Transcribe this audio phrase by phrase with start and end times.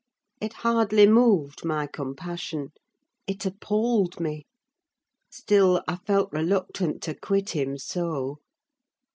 [0.39, 4.47] It hardly moved my compassion—it appalled me:
[5.29, 8.39] still, I felt reluctant to quit him so.